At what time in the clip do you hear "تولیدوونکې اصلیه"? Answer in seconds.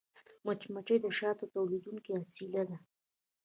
1.53-2.63